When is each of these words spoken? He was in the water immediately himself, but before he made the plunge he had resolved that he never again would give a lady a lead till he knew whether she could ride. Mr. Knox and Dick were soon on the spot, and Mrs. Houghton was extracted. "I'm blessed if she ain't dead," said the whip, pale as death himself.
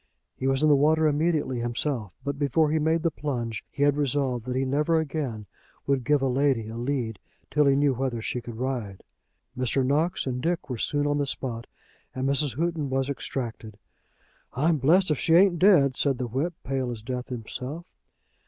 He 0.35 0.47
was 0.47 0.63
in 0.63 0.67
the 0.67 0.75
water 0.75 1.05
immediately 1.05 1.59
himself, 1.59 2.11
but 2.23 2.39
before 2.39 2.71
he 2.71 2.79
made 2.79 3.03
the 3.03 3.11
plunge 3.11 3.63
he 3.69 3.83
had 3.83 3.95
resolved 3.95 4.45
that 4.47 4.55
he 4.55 4.65
never 4.65 4.99
again 4.99 5.45
would 5.85 6.03
give 6.03 6.23
a 6.23 6.27
lady 6.27 6.67
a 6.69 6.75
lead 6.75 7.19
till 7.51 7.67
he 7.67 7.75
knew 7.75 7.93
whether 7.93 8.19
she 8.19 8.41
could 8.41 8.55
ride. 8.57 9.03
Mr. 9.55 9.85
Knox 9.85 10.25
and 10.25 10.41
Dick 10.41 10.71
were 10.71 10.79
soon 10.79 11.05
on 11.05 11.19
the 11.19 11.27
spot, 11.27 11.67
and 12.15 12.27
Mrs. 12.27 12.55
Houghton 12.57 12.89
was 12.89 13.11
extracted. 13.11 13.77
"I'm 14.53 14.77
blessed 14.77 15.11
if 15.11 15.19
she 15.19 15.35
ain't 15.35 15.59
dead," 15.59 15.95
said 15.95 16.17
the 16.17 16.25
whip, 16.25 16.55
pale 16.63 16.89
as 16.89 17.03
death 17.03 17.27
himself. 17.27 17.85